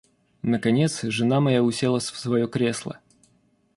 Наконец, 0.41 1.03
жена 1.03 1.39
моя 1.41 1.61
уселась 1.63 2.09
в 2.09 2.17
своё 2.17 2.47
кресло. 2.47 2.97